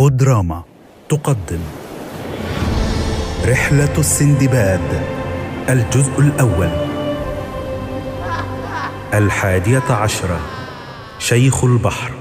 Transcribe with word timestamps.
بودراما 0.00 0.64
تقدم. 1.08 1.60
رحلة 3.44 3.98
السندباد 3.98 5.04
الجزء 5.68 6.20
الأول. 6.20 6.70
الحادية 9.14 9.82
عشرة 9.90 10.40
شيخ 11.18 11.64
البحر. 11.64 12.15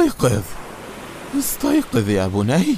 استيقظ 0.00 0.42
استيقظ 1.38 2.08
يا 2.08 2.26
بني. 2.26 2.76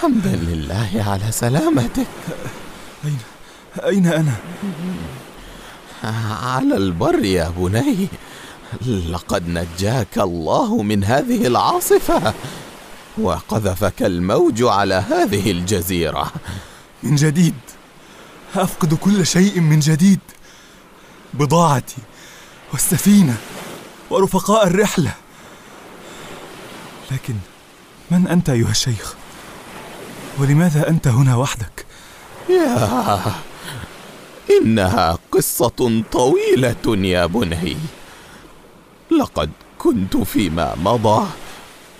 حمدا 0.00 0.36
لله 0.36 1.04
على 1.06 1.32
سلامتك. 1.32 2.06
أين 3.04 3.18
أين 3.84 4.06
أنا؟ 4.06 4.34
على 6.42 6.76
البر 6.76 7.24
يا 7.24 7.52
بني. 7.56 8.08
لقد 8.86 9.48
نجاك 9.48 10.18
الله 10.18 10.82
من 10.82 11.04
هذه 11.04 11.46
العاصفة 11.46 12.34
وقذفك 13.18 14.02
الموج 14.02 14.62
على 14.62 14.94
هذه 14.94 15.50
الجزيرة. 15.50 16.32
من 17.02 17.16
جديد. 17.16 17.54
أفقد 18.54 18.94
كل 18.94 19.26
شيء 19.26 19.60
من 19.60 19.80
جديد. 19.80 20.20
بضاعتي 21.34 22.02
والسفينة. 22.72 23.36
ورفقاء 24.10 24.66
الرحلة 24.66 25.14
لكن 27.10 27.34
من 28.10 28.26
أنت 28.28 28.50
أيها 28.50 28.70
الشيخ؟ 28.70 29.14
ولماذا 30.38 30.88
أنت 30.88 31.08
هنا 31.08 31.36
وحدك؟ 31.36 31.86
يا 32.48 33.20
إنها 34.50 35.18
قصة 35.32 36.02
طويلة 36.12 37.06
يا 37.06 37.26
بني 37.26 37.76
لقد 39.10 39.50
كنت 39.78 40.16
فيما 40.16 40.74
مضى 40.84 41.26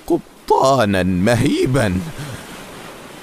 قبطانا 0.07 1.03
مهيبا 1.03 2.01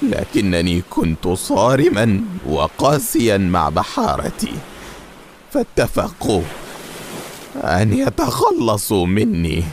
لكنني 0.02 0.82
كنت 0.90 1.28
صارما 1.28 2.20
وقاسيا 2.46 3.38
مع 3.38 3.68
بحارتي 3.68 4.52
فاتفقوا 5.52 6.42
أن 7.64 7.92
يتخلصوا 7.92 9.06
مني. 9.06 9.64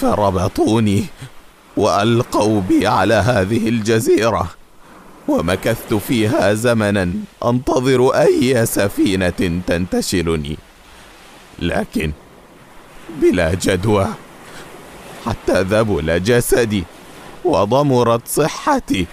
فربطوني 0.00 1.04
وألقوا 1.76 2.60
بي 2.60 2.86
على 2.86 3.14
هذه 3.14 3.68
الجزيرة. 3.68 4.48
ومكثت 5.28 5.94
فيها 5.94 6.54
زمنا 6.54 7.12
أنتظر 7.44 8.10
أي 8.10 8.66
سفينة 8.66 9.62
تنتشلني. 9.66 10.56
لكن 11.58 12.12
بلا 13.22 13.54
جدوى 13.54 14.08
حتى 15.26 15.62
ذبل 15.62 16.22
جسدي 16.22 16.84
وضمرت 17.44 18.28
صحتي. 18.28 19.06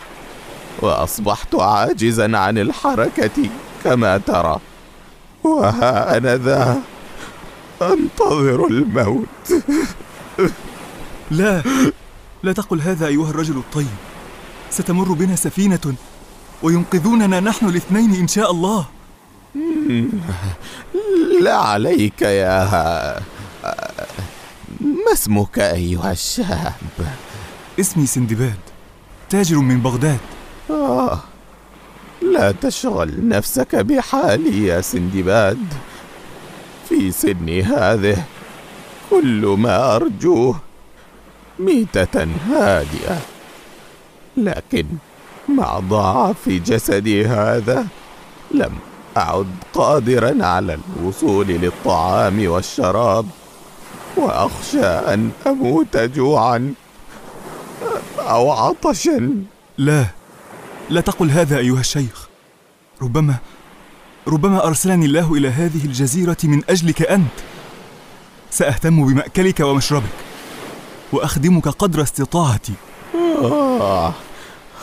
وأصبحت 0.80 1.56
عاجزا 1.56 2.38
عن 2.38 2.58
الحركة 2.58 3.50
كما 3.84 4.17
ترى. 4.17 4.59
وها 5.44 6.17
أنا 6.17 6.38
ذا 6.38 6.81
أنتظر 7.81 8.67
الموت. 8.67 9.63
لا 11.31 11.63
لا 12.43 12.53
تقل 12.53 12.81
هذا 12.81 13.07
أيها 13.07 13.29
الرجل 13.29 13.57
الطيب. 13.57 13.88
ستمر 14.72 15.13
بنا 15.13 15.35
سفينة 15.35 15.95
وينقذوننا 16.63 17.39
نحن 17.39 17.66
الاثنين 17.66 18.16
إن 18.16 18.28
شاء 18.28 18.51
الله. 18.51 18.85
لا 21.41 21.56
عليك 21.56 22.22
يا 22.22 23.19
ما 24.81 25.13
اسمك 25.13 25.59
أيها 25.59 26.11
الشاب؟ 26.11 26.73
اسمي 27.79 28.06
سندباد 28.06 28.59
تاجر 29.29 29.57
من 29.57 29.81
بغداد. 29.81 30.19
آه 30.69 31.19
لا 32.22 32.51
تشغل 32.51 33.27
نفسك 33.27 33.75
بحالي 33.75 34.67
يا 34.67 34.81
سندباد. 34.81 35.66
في 36.91 37.12
سني 37.12 37.63
هذه. 37.63 38.24
كل 39.09 39.56
ما 39.57 39.96
أرجوه 39.96 40.59
ميتة 41.59 42.28
هادئة. 42.50 43.18
لكن 44.38 44.85
مع 45.50 45.80
ضعف 45.80 46.50
جسدي 46.50 47.25
هذا 47.25 47.88
لم 48.51 48.75
أعد 49.18 49.47
قادرا 49.74 50.46
على 50.46 50.80
الوصول 50.80 51.47
للطعام 51.47 52.47
والشراب. 52.47 53.25
وأخشى 54.18 54.85
أن 54.85 55.31
أموت 55.47 55.97
جوعا 55.97 56.74
أو 58.19 58.51
عطشا. 58.51 59.44
لا 59.78 60.06
لا 60.90 61.01
تقل 61.01 61.30
هذا 61.30 61.57
أيها 61.57 61.80
الشيخ. 61.80 62.28
ربما 63.01 63.35
ربما 64.27 64.67
أرسلني 64.67 65.05
الله 65.05 65.33
إلى 65.33 65.47
هذه 65.47 65.85
الجزيرة 65.85 66.37
من 66.43 66.61
أجلك 66.69 67.01
أنت. 67.01 67.37
سأهتم 68.51 69.05
بمأكلك 69.05 69.59
ومشربك 69.59 70.17
وأخدمك 71.11 71.67
قدر 71.67 72.01
استطاعتي. 72.01 72.73
آه 73.15 74.13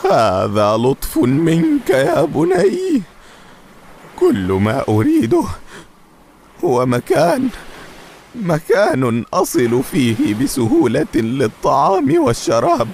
هذا 0.05 0.77
لطف 0.77 1.17
منك 1.17 1.89
يا 1.89 2.23
بني. 2.23 3.01
كل 4.19 4.51
ما 4.51 4.83
أريده 4.89 5.43
هو 6.65 6.85
مكان 6.85 7.49
مكان 8.35 9.25
أصل 9.33 9.83
فيه 9.83 10.35
بسهولة 10.35 11.07
للطعام 11.15 12.23
والشراب. 12.23 12.87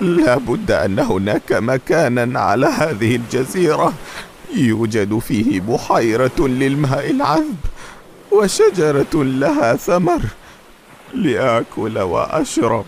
لا 0.00 0.36
بد 0.36 0.70
أن 0.70 0.98
هناك 0.98 1.52
مكانا 1.52 2.40
على 2.40 2.66
هذه 2.66 3.16
الجزيرة. 3.16 3.92
يوجد 4.54 5.18
فيه 5.18 5.60
بحيرة 5.60 6.38
للماء 6.38 7.10
العذب 7.10 7.56
وشجرة 8.32 9.14
لها 9.14 9.76
ثمر 9.76 10.20
لآكل 11.14 11.98
وأشرب. 11.98 12.84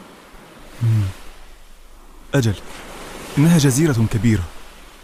أجل 2.34 2.54
إنها 3.38 3.58
جزيرة 3.58 4.06
كبيرة. 4.12 4.42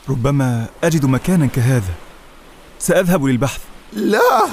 ربما 0.09 0.67
أجد 0.85 1.07
مكانا 1.07 1.47
كهذا. 1.47 1.95
سأذهب 2.79 3.25
للبحث. 3.25 3.61
لا. 3.93 4.49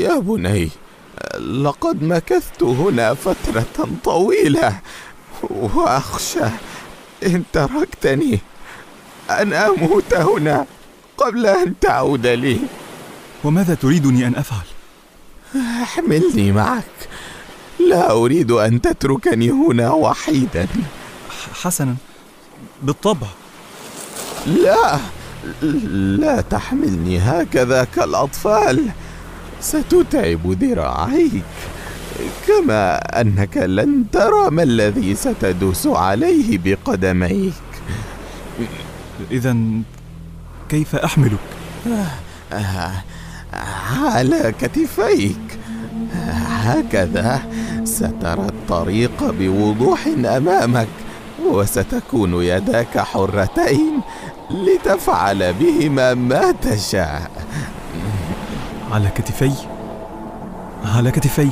يا 0.00 0.18
بني 0.18 0.70
لقد 1.40 2.02
مكثت 2.02 2.62
هنا 2.62 3.14
فترة 3.14 3.88
طويلة. 4.04 4.80
وأخشى 5.42 6.46
إن 7.26 7.42
تركتني. 7.52 8.40
أن 9.30 9.52
أموت 9.52 10.14
هنا 10.14 10.66
قبل 11.18 11.46
أن 11.46 11.74
تعود 11.80 12.26
لي. 12.26 12.58
وماذا 13.44 13.74
تريدني 13.74 14.26
أن 14.26 14.36
أفعل؟ 14.36 14.66
أحملني 15.82 16.52
معك. 16.52 17.08
لا 17.88 18.10
أريد 18.10 18.50
أن 18.50 18.80
تتركني 18.80 19.50
هنا 19.50 19.90
وحيدا. 19.90 20.66
حسنا. 21.52 21.96
بالطبع. 22.82 23.26
لا 24.46 24.98
لا 26.18 26.40
تحملني 26.40 27.18
هكذا 27.18 27.84
كالأطفال. 27.84 28.88
ستتعب 29.60 30.62
ذراعيك. 30.62 31.42
كما 32.46 32.96
أنك 33.20 33.56
لن 33.56 34.04
ترى 34.12 34.50
ما 34.50 34.62
الذي 34.62 35.14
ستدوس 35.14 35.86
عليه 35.86 36.58
بقدميك. 36.64 37.52
إذا 39.30 39.56
كيف 40.68 40.96
أحملك؟ 40.96 41.38
على 44.02 44.54
كتفيك. 44.60 45.58
هكذا 46.62 47.40
سترى 47.84 48.46
الطريق 48.48 49.30
بوضوح 49.30 50.06
أمامك 50.06 50.88
وستكون 51.46 52.42
يداك 52.42 52.98
حرتين 52.98 54.00
لتفعل 54.50 55.52
بهما 55.52 56.14
ما 56.14 56.52
تشاء. 56.62 57.30
على 58.92 59.08
كتفي؟ 59.08 59.52
على 60.84 61.10
كتفي. 61.10 61.48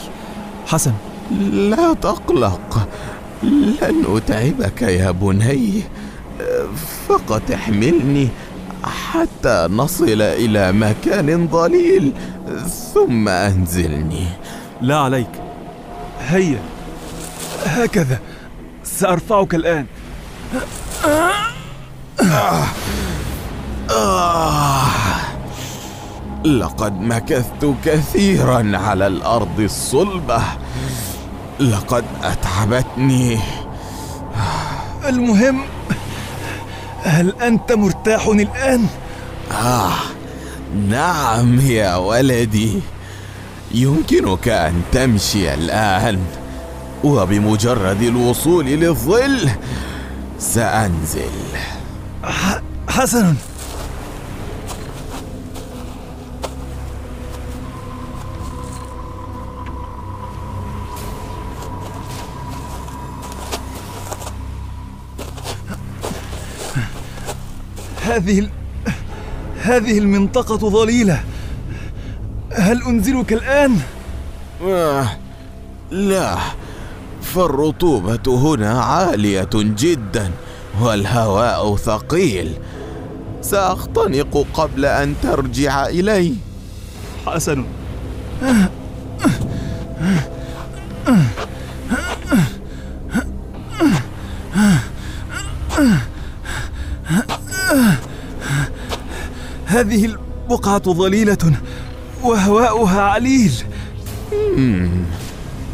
حسن. 0.67 0.93
لا 1.51 1.95
تقلق 1.95 2.89
لن 3.43 4.05
أتعبك 4.09 4.83
يا 4.83 5.11
بني. 5.11 5.83
فقط 7.09 7.51
احملني 7.55 8.29
حتى 8.85 9.69
نصل 9.71 10.23
إلى 10.23 10.73
مكان 10.73 11.49
ظليل 11.49 12.13
ثم 12.95 13.29
أنزلني. 13.29 14.27
لا 14.81 14.97
عليك. 14.99 15.31
هيا. 16.21 16.61
هكذا. 17.65 18.19
سأرفعك 18.85 19.55
الآن. 19.55 19.87
آه 23.91 24.25
لقد 26.45 27.01
مكثت 27.01 27.75
كثيرا 27.85 28.73
على 28.75 29.07
الأرض 29.07 29.61
الصلبة. 29.61 30.43
لقد 31.61 32.05
أتعبتني. 32.23 33.39
المهم 35.09 35.61
هل 37.05 37.35
أنت 37.43 37.73
مرتاح 37.73 38.27
الآن؟ 38.27 38.87
آه 39.53 39.93
نعم 40.89 41.61
يا 41.61 41.97
ولدي. 41.97 42.81
يمكنك 43.75 44.49
أن 44.49 44.83
تمشي 44.93 45.55
الآن. 45.55 46.19
وبمجرد 47.05 48.03
الوصول 48.03 48.65
للظل 48.67 49.49
سأنزل. 50.39 51.31
ح- 52.25 52.61
حسن 52.89 53.35
هذه 68.15 68.39
ال... 68.39 68.51
هذه 69.63 69.99
المنطقة 69.99 70.57
ظليلة. 70.57 71.21
هل 72.53 72.83
أنزلك 72.83 73.33
الآن؟ 73.33 73.79
آه 74.63 75.07
لا. 75.91 76.37
فالرطوبة 77.23 78.27
هنا 78.27 78.81
عالية 78.83 79.49
جدا 79.55 80.31
والهواء 80.81 81.77
ثقيل. 81.77 82.53
سأختنق 83.43 84.47
قبل 84.55 84.85
أن 84.85 85.15
ترجع 85.23 85.87
إلي. 85.87 86.35
حسن. 87.27 87.65
هذه 99.75 100.05
البقعة 100.05 100.83
ظليلة 100.93 101.53
وهواؤها 102.23 103.01
عليل. 103.01 103.53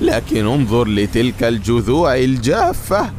لكن 0.01 0.47
انظر 0.47 0.89
لتلك 0.89 1.45
الجذوع 1.45 2.17
الجافة. 2.17 3.11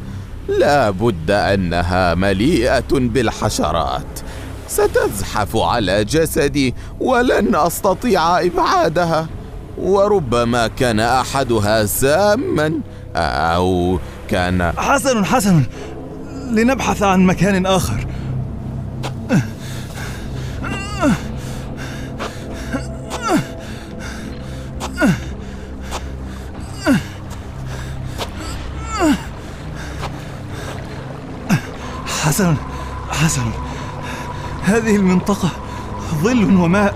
لا 0.48 0.90
بد 0.90 1.30
أنها 1.30 2.14
مليئة 2.14 2.92
بالحشرات. 2.92 4.20
ستزحف 4.68 5.56
على 5.56 6.04
جسدي 6.04 6.74
ولن 7.00 7.54
أستطيع 7.54 8.40
إبعادها. 8.40 9.26
وربما 9.78 10.66
كان 10.66 11.00
أحدها 11.00 11.86
ساما 11.86 12.72
أو 13.16 13.98
كان 14.28 14.72
حسن 14.76 15.24
حسن. 15.24 15.62
لنبحث 16.50 17.02
عن 17.02 17.26
مكان 17.26 17.66
آخر. 17.66 18.06
هذه 34.72 34.96
المنطقة 34.96 35.50
ظل 36.22 36.56
وماء 36.56 36.94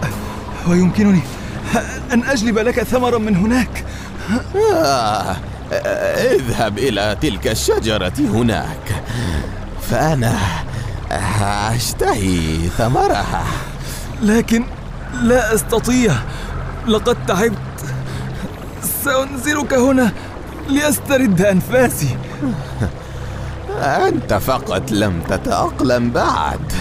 ويمكنني 0.69 1.21
أن 2.13 2.25
أجلب 2.25 2.59
لك 2.59 2.83
ثمرا 2.83 3.19
من 3.19 3.37
هناك. 3.37 3.85
آه 4.75 5.37
اذهب 6.17 6.79
إلى 6.79 7.17
تلك 7.21 7.47
الشجرة 7.47 8.13
هناك. 8.19 9.03
فأنا 9.91 10.39
أشتهي 11.75 12.69
ثمرها. 12.79 13.45
لكن 14.23 14.65
لا 15.23 15.55
أستطيع. 15.55 16.15
لقد 16.87 17.27
تعبت. 17.27 17.57
سأنزلك 19.05 19.75
هنا 19.75 20.13
لأسترد 20.69 21.41
أنفاسي. 21.41 22.17
أنت 23.81 24.35
فقط 24.35 24.91
لم 24.91 25.21
تتأقلم 25.29 26.11
بعد. 26.11 26.73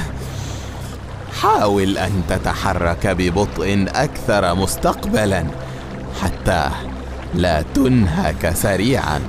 حاول 1.42 1.98
أن 1.98 2.22
تتحرك 2.30 3.08
ببطء 3.08 3.86
أكثر 3.96 4.56
مستقبلا 4.56 5.46
حتى 6.22 6.70
لا 7.34 7.62
تنهك 7.62 8.54
سريعا. 8.56 9.22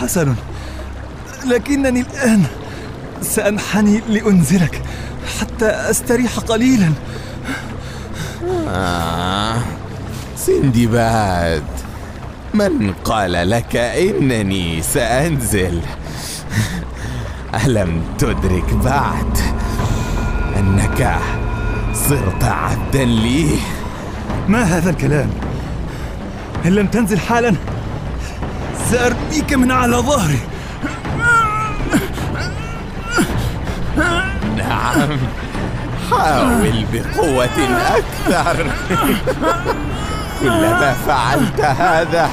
حسن 0.00 0.34
لكنني 1.46 2.00
الآن 2.00 2.44
سأنحني 3.22 4.00
لأنزلك 4.08 4.82
حتى 5.40 5.66
أستريح 5.66 6.38
قليلا. 6.38 6.92
آه 8.68 9.58
سندباد 10.36 11.64
من 12.54 12.92
قال 13.04 13.50
لك 13.50 13.76
إنني 13.76 14.82
سأنزل؟ 14.82 15.80
ألم 17.64 18.02
تدرك 18.18 18.74
بعد 18.84 19.38
أنك 20.58 21.16
صرت 21.94 22.44
عبدا 22.44 23.04
لي 23.04 23.50
ما 24.48 24.62
هذا 24.62 24.90
الكلام؟ 24.90 25.30
إن 26.66 26.70
لم 26.70 26.86
تنزل 26.86 27.18
حالا 27.18 27.54
سأرميك 28.90 29.52
من 29.52 29.70
على 29.70 29.96
ظهري. 29.96 30.38
نعم. 34.56 35.18
حاول 36.10 36.84
بقوة 36.92 37.48
أكثر. 37.96 38.66
كلما 40.40 40.92
فعلت 41.06 41.60
هذا 41.60 42.30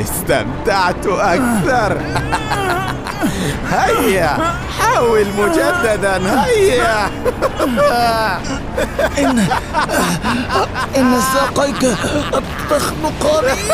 استمتعت 0.00 1.06
أكثر. 1.06 2.00
هيا 3.70 4.38
حاول 4.78 5.26
مجددا 5.38 6.44
هيا. 6.44 7.10
إن 9.18 9.38
إن 10.96 11.20
ساقيك 11.34 11.82
تخنقني 12.70 13.60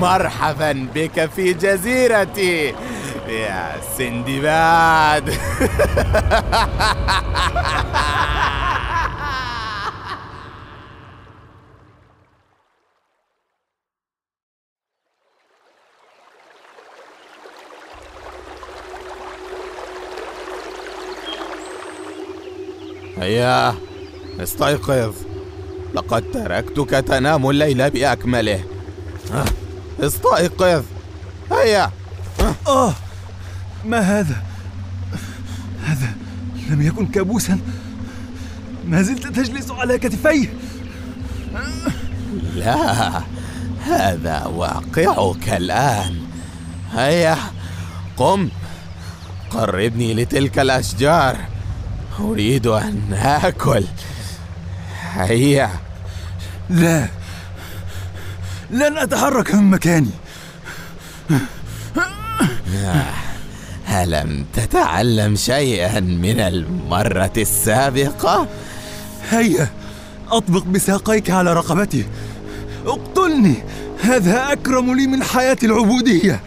مرحبا 0.00 0.86
بك 0.94 1.30
في 1.36 1.52
جزيرتي. 1.52 2.74
يا 3.28 3.72
سندباد. 3.98 5.34
هيا 23.20 23.74
استيقظ. 24.40 25.14
لقد 25.94 26.24
تركتك 26.32 26.90
تنام 26.90 27.50
الليل 27.50 27.90
بأكمله. 27.90 28.64
استيقظ. 30.00 30.84
هيا. 31.52 31.90
آه 32.68 32.94
ما 33.84 33.98
هذا؟ 33.98 34.42
هذا 35.84 36.12
لم 36.70 36.82
يكن 36.82 37.06
كابوسا. 37.06 37.58
ما 38.88 39.02
زلت 39.02 39.26
تجلس 39.26 39.70
على 39.70 39.98
كتفي 39.98 40.48
لا 42.54 43.22
هذا 43.86 44.46
واقعك 44.46 45.48
الآن. 45.48 46.16
هيا 46.92 47.36
قم. 48.16 48.48
قربني 49.50 50.14
لتلك 50.14 50.58
الأشجار. 50.58 51.36
أريد 52.20 52.66
أن 52.66 53.12
آكل. 53.12 53.84
هيا. 55.14 55.70
لا. 56.70 57.08
لن 58.70 58.98
أتحرك 58.98 59.54
من 59.54 59.70
مكاني. 59.70 60.10
ألم 63.88 64.46
تتعلم 64.54 65.36
شيئا 65.36 66.00
من 66.00 66.40
المرة 66.40 67.32
السابقة؟ 67.36 68.48
هيا. 69.30 69.68
أطبق 70.30 70.64
بساقيك 70.64 71.30
على 71.30 71.52
رقبتي. 71.52 72.06
اقتلني. 72.86 73.54
هذا 74.02 74.52
أكرم 74.52 74.94
لي 74.94 75.06
من 75.06 75.22
حياة 75.22 75.58
العبودية. 75.62 76.40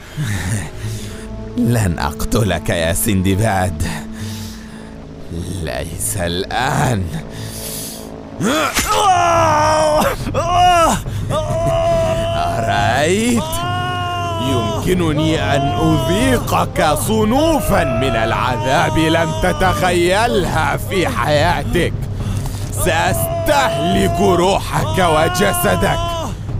لن 1.57 1.99
أقتلك 1.99 2.69
يا 2.69 2.93
سندباد. 2.93 4.00
ليس 5.63 6.17
الآن. 6.17 7.03
أرأيت؟ 12.35 13.43
يمكنني 14.41 15.55
أن 15.55 15.61
أذيقك 15.61 16.97
صنوفا 17.07 17.83
من 17.83 18.15
العذاب 18.15 18.97
لم 18.97 19.31
تتخيلها 19.43 20.77
في 20.77 21.07
حياتك. 21.07 21.93
سأستهلك 22.85 24.19
روحك 24.19 24.97
وجسدك. 24.99 25.99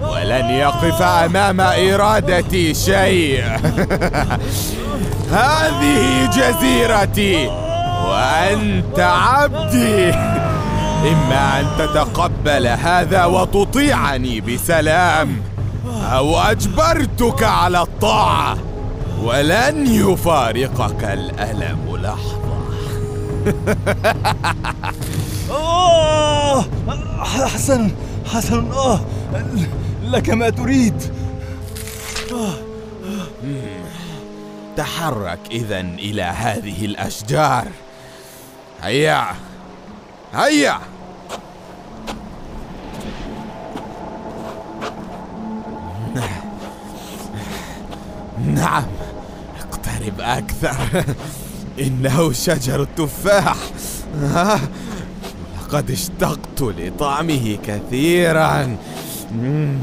ولن 0.02 0.50
يقف 0.50 1.02
أمام 1.02 1.62
إرادتي 1.62 2.74
شيء. 2.74 3.44
هذه 5.32 6.26
جزيرتي. 6.26 7.71
وأنت 8.12 9.00
عبدي. 9.00 10.10
إما 11.02 11.60
أن 11.60 11.66
تتقبل 11.78 12.68
هذا 12.68 13.26
وتطيعني 13.26 14.42
بسلام 14.42 15.42
أو 16.12 16.40
أجبرتك 16.40 17.44
على 17.44 17.82
الطاعة 17.82 18.58
ولن 19.24 19.88
يفارقك 19.88 21.04
الألم 21.04 21.98
لحظة. 21.98 22.42
آه 25.52 26.66
حسن 27.24 27.92
حسن 28.34 28.72
آه 28.72 29.00
لك 30.04 30.30
ما 30.30 30.50
تريد. 30.50 31.02
تحرك 34.78 35.40
إذا 35.52 35.80
إلى 35.80 36.22
هذه 36.22 36.86
الأشجار. 36.86 37.68
هيا. 38.82 39.28
هيا. 40.34 40.80
نعم. 48.46 48.84
اقترب 49.60 50.22
أكثر. 50.22 51.04
إنه 51.80 52.32
شجر 52.32 52.82
التفاح. 52.82 53.56
لقد 55.62 55.92
اشتقت 55.92 56.62
لطعمه 56.62 57.58
كثيرا. 57.66 58.78
مم. 59.32 59.80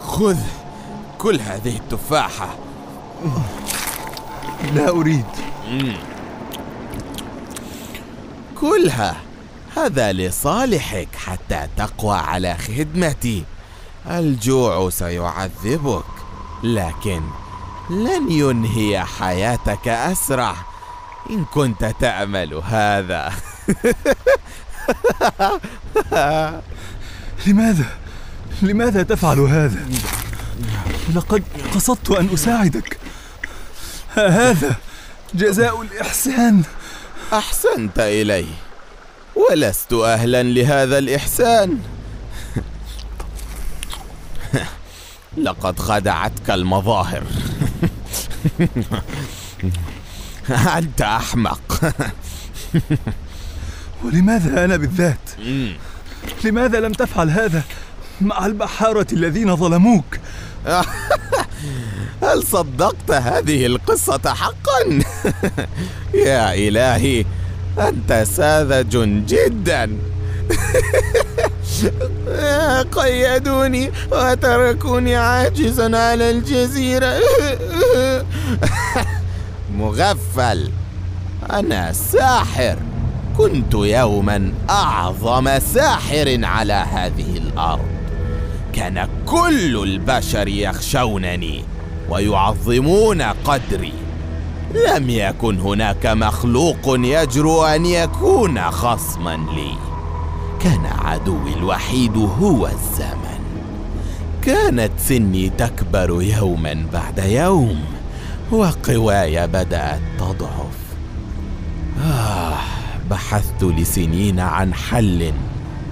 خذ 0.00 0.36
كل 1.18 1.40
هذه 1.40 1.76
التفاحة. 1.76 2.48
لا 4.74 4.88
أريد. 4.88 5.24
كلها. 8.60 9.16
هذا 9.76 10.12
لصالحك 10.12 11.08
حتى 11.16 11.68
تقوى 11.76 12.16
على 12.16 12.54
خدمتي. 12.54 13.44
الجوع 14.10 14.90
سيعذبك 14.90 16.04
لكن 16.62 17.22
لن 17.90 18.30
ينهي 18.30 19.04
حياتك 19.04 19.88
أسرع. 19.88 20.54
إن 21.30 21.44
كنت 21.44 21.84
تأمل 22.00 22.54
هذا. 22.54 23.32
لماذا؟ 27.46 27.86
لماذا 28.62 29.02
تفعل 29.02 29.38
هذا؟ 29.40 29.86
لقد 31.14 31.42
قصدت 31.74 32.10
أن 32.10 32.28
أساعدك. 32.34 32.98
ها 34.16 34.50
هذا 34.50 34.76
جزاء 35.34 35.82
الإحسان. 35.82 36.62
أحسنت 37.32 37.98
إلي 37.98 38.46
ولست 39.34 39.92
أهلا 39.92 40.42
لهذا 40.42 40.98
الإحسان. 40.98 41.78
لقد 45.46 45.78
خدعتك 45.78 46.50
المظاهر. 46.50 47.22
أنت 50.78 51.00
أحمق. 51.00 51.92
ولماذا 54.04 54.64
أنا 54.64 54.76
بالذات؟ 54.76 55.18
لماذا 56.44 56.80
لم 56.80 56.92
تفعل 56.92 57.30
هذا 57.30 57.62
مع 58.20 58.46
البحارة 58.46 59.06
الذين 59.12 59.56
ظلموك؟ 59.56 60.04
هل 62.22 62.42
صدقت 62.42 63.10
هذه 63.10 63.66
القصة 63.66 64.34
حقا؟ 64.34 64.98
يا 66.26 66.54
إلهي 66.54 67.24
أنت 67.78 68.24
ساذج 68.36 68.96
جدا 69.26 69.98
قيدوني 72.96 73.90
وتركوني 74.12 75.16
عاجزا 75.16 75.96
على 75.96 76.30
الجزيرة 76.30 77.18
مغفل 79.74 80.70
أنا 81.50 81.92
ساحر 81.92 82.78
كنت 83.38 83.74
يوما 83.74 84.52
أعظم 84.70 85.58
ساحر 85.58 86.40
على 86.42 86.72
هذه 86.72 87.36
الأرض. 87.36 87.88
كان 88.72 89.08
كل 89.26 89.82
البشر 89.82 90.48
يخشونني 90.48 91.64
ويعظمون 92.10 93.22
قدري. 93.22 93.92
لم 94.74 95.10
يكن 95.10 95.60
هناك 95.60 96.06
مخلوق 96.06 96.76
يجرؤ 96.86 97.64
أن 97.66 97.86
يكون 97.86 98.70
خصما 98.70 99.36
لي. 99.36 99.74
كان 100.60 100.86
عدوي 100.86 101.54
الوحيد 101.56 102.16
هو 102.16 102.66
الزمن. 102.66 103.40
كانت 104.42 104.92
سني 104.98 105.48
تكبر 105.48 106.22
يوما 106.22 106.86
بعد 106.92 107.18
يوم 107.18 107.80
وقواي 108.50 109.46
بدأت 109.46 110.00
تضعف. 110.18 110.78
آه. 112.04 112.77
بحثت 113.10 113.64
لسنين 113.64 114.40
عن 114.40 114.74
حل 114.74 115.32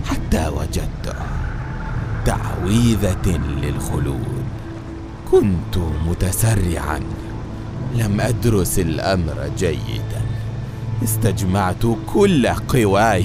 حتى 0.05 0.49
وجدته 0.49 1.15
تعويذة 2.25 3.41
للخلود. 3.63 4.45
كنت 5.31 5.79
متسرعا. 6.07 7.01
لم 7.95 8.21
أدرس 8.21 8.79
الأمر 8.79 9.51
جيدا. 9.59 10.23
استجمعت 11.05 11.87
كل 12.07 12.47
قواي 12.47 13.25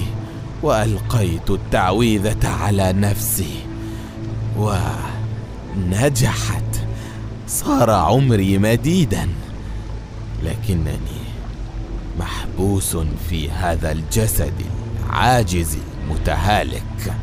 وألقيت 0.64 1.50
التعويذة 1.50 2.48
على 2.48 2.94
نفسي. 2.94 3.56
ونجحت. 5.78 6.64
صار 7.48 7.90
عمري 7.90 8.58
مديدا. 8.58 9.30
لكنني 10.44 11.31
محبوس 12.22 12.98
في 13.30 13.52
هذا 13.52 13.92
الجسد 13.92 14.54
العاجز 15.06 15.78
المتهالك. 16.04 17.14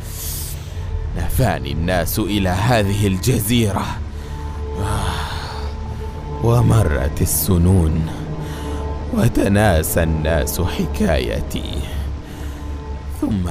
نفاني 1.17 1.73
الناس 1.73 2.19
إلى 2.19 2.49
هذه 2.49 3.07
الجزيرة. 3.07 3.87
ومرت 6.45 7.23
السنون 7.23 8.07
وتناسى 9.15 10.03
الناس 10.03 10.61
حكايتي. 10.61 11.81
ثم 13.21 13.51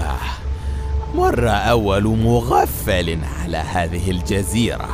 مر 1.15 1.49
أول 1.49 2.17
مغفل 2.17 3.19
على 3.41 3.57
هذه 3.57 4.11
الجزيرة 4.11 4.89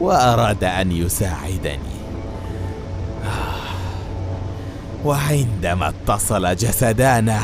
وأراد 0.00 0.64
أن 0.64 0.92
يساعدني. 0.92 1.99
وعندما 5.04 5.88
اتصل 5.88 6.56
جسدانه 6.56 7.42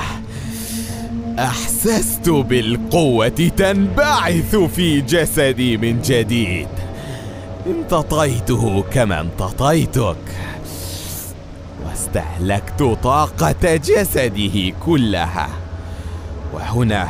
أحسست 1.38 2.28
بالقوة 2.28 3.28
تنبعث 3.28 4.56
في 4.56 5.00
جسدي 5.00 5.76
من 5.76 6.02
جديد. 6.02 6.68
امتطيته 7.66 8.84
كما 8.92 9.20
امتطيتك 9.20 10.16
واستهلكت 11.86 12.82
طاقة 13.02 13.76
جسده 13.76 14.72
كلها. 14.86 15.48
وهنا 16.52 17.08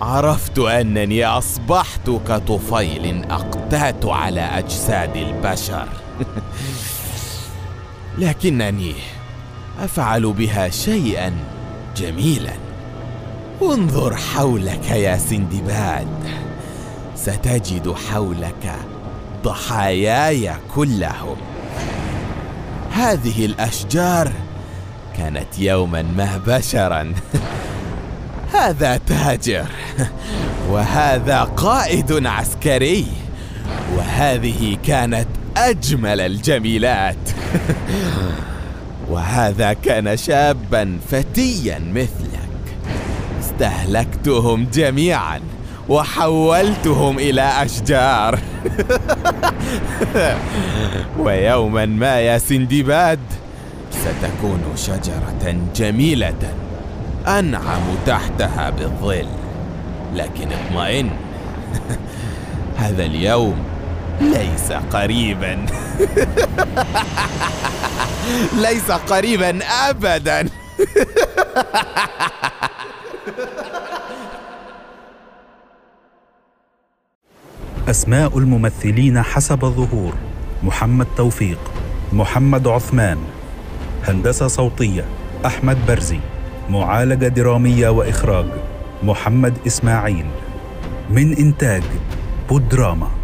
عرفت 0.00 0.58
أنني 0.58 1.24
أصبحت 1.26 2.10
كطفيل 2.28 3.24
أقتات 3.30 4.06
على 4.06 4.40
أجساد 4.40 5.16
البشر. 5.16 5.88
لكنني 8.18 8.94
أفعل 9.80 10.32
بها 10.32 10.68
شيئا 10.68 11.32
جميلا. 11.96 12.52
انظر 13.62 14.16
حولك 14.16 14.90
يا 14.90 15.16
سندباد. 15.16 16.08
ستجد 17.16 17.94
حولك 18.10 18.74
ضحاياي 19.44 20.52
كلهم. 20.74 21.36
هذه 22.92 23.46
الأشجار 23.46 24.32
كانت 25.16 25.58
يوما 25.58 26.02
ما 26.02 26.40
بشرا 26.46 27.12
هذا 28.58 28.96
تاجر. 28.96 29.66
وهذا 30.70 31.40
قائد 31.40 32.26
عسكري. 32.26 33.06
وهذه 33.96 34.76
كانت 34.86 35.28
أجمل 35.56 36.20
الجميلات. 36.20 37.16
وهذا 39.10 39.72
كان 39.72 40.16
شابا 40.16 40.98
فتيا 41.10 41.78
مثلك. 41.78 42.48
استهلكتهم 43.40 44.66
جميعا 44.72 45.40
وحولتهم 45.88 47.18
إلى 47.18 47.42
أشجار. 47.42 48.38
ويوما 51.18 51.86
ما 51.86 52.20
يا 52.20 52.38
سندباد 52.38 53.18
ستكون 53.90 54.62
شجرة 54.76 55.56
جميلة 55.76 56.54
أنعم 57.26 57.82
تحتها 58.06 58.70
بالظل. 58.70 59.26
لكن 60.14 60.48
اطمئن 60.52 61.10
هذا 62.78 63.04
اليوم 63.04 63.56
ليس 64.20 64.72
قريبا. 64.72 65.66
ليس 68.66 68.90
قريبا 68.90 69.58
ابدا. 69.64 70.48
أسماء 77.88 78.38
الممثلين 78.38 79.22
حسب 79.22 79.64
الظهور. 79.64 80.14
محمد 80.62 81.06
توفيق 81.16 81.58
محمد 82.12 82.68
عثمان. 82.68 83.18
هندسة 84.04 84.46
صوتية 84.46 85.04
أحمد 85.46 85.86
برزي. 85.88 86.20
معالجة 86.70 87.28
درامية 87.28 87.88
وإخراج 87.88 88.46
محمد 89.02 89.54
إسماعيل. 89.66 90.26
من 91.10 91.36
إنتاج 91.36 91.82
بودراما. 92.48 93.21